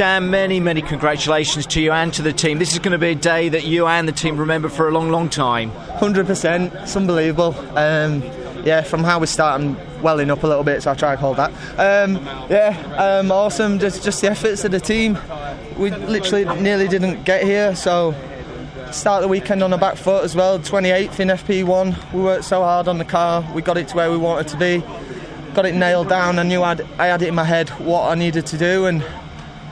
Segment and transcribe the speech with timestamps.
[0.00, 2.58] Dan, many, many congratulations to you and to the team.
[2.58, 4.90] This is going to be a day that you and the team remember for a
[4.90, 5.70] long, long time.
[5.72, 6.74] 100%.
[6.82, 7.54] It's unbelievable.
[7.76, 8.22] Um,
[8.64, 11.20] yeah, from how we start, I'm welling up a little bit, so I'll try to
[11.20, 11.50] hold that.
[11.78, 12.16] Um,
[12.48, 13.78] yeah, um, awesome.
[13.78, 15.18] Just, just the efforts of the team.
[15.76, 18.14] We literally nearly didn't get here, so
[18.92, 20.58] start the weekend on a back foot as well.
[20.58, 22.14] 28th in FP1.
[22.14, 23.46] We worked so hard on the car.
[23.52, 24.82] We got it to where we wanted to be.
[25.52, 26.38] Got it nailed down.
[26.38, 29.04] I knew I'd, I had it in my head what I needed to do, and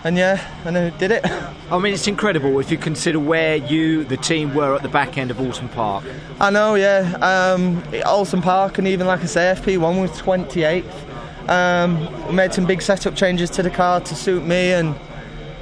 [0.09, 1.23] and yeah, and I did it.
[1.71, 5.19] I mean, it's incredible if you consider where you, the team, were at the back
[5.19, 6.03] end of Oulton Park.
[6.41, 7.19] I know, yeah.
[7.21, 11.51] Um, Oulton Park, and even like I say, FP1 was 28th.
[11.51, 14.99] Um, we made some big setup changes to the car to suit me, and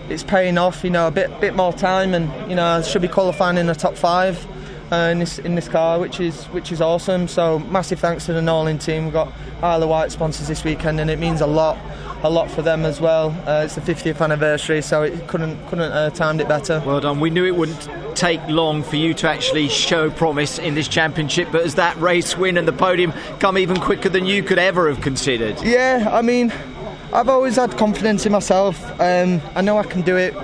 [0.08, 0.84] it's paying off.
[0.84, 3.66] You know, a bit bit more time, and you know, I should be qualifying in
[3.66, 4.46] the top five.
[4.92, 7.26] Uh, in this in this car, which is which is awesome.
[7.26, 9.04] So massive thanks to the Norlin team.
[9.04, 11.76] We've got Isle of Wight sponsors this weekend, and it means a lot
[12.22, 13.30] a lot for them as well.
[13.46, 16.82] Uh, it's the 50th anniversary, so it couldn't couldn't uh, timed it better.
[16.86, 17.20] Well done.
[17.20, 21.48] We knew it wouldn't take long for you to actually show promise in this championship,
[21.52, 24.88] but as that race win and the podium come even quicker than you could ever
[24.88, 25.60] have considered.
[25.62, 26.52] Yeah, I mean,
[27.12, 28.82] I've always had confidence in myself.
[29.00, 30.34] Um, I know I can do it.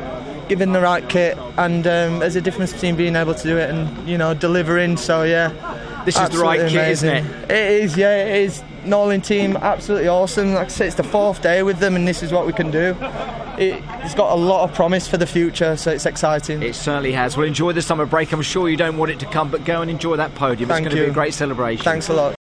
[0.49, 3.71] Given the right kit, and um, there's a difference between being able to do it
[3.71, 4.97] and you know delivering.
[4.97, 7.51] So yeah, this is the right kit, isn't it?
[7.51, 8.63] It is, yeah, it is.
[8.85, 10.55] Norlin team, absolutely awesome.
[10.55, 12.71] Like I say, it's the fourth day with them, and this is what we can
[12.71, 12.97] do.
[13.57, 16.63] It, it's got a lot of promise for the future, so it's exciting.
[16.63, 17.37] It certainly has.
[17.37, 18.33] Well, enjoy the summer break.
[18.33, 20.69] I'm sure you don't want it to come, but go and enjoy that podium.
[20.69, 21.85] Thank it's going to be a great celebration.
[21.85, 22.35] Thanks a lot.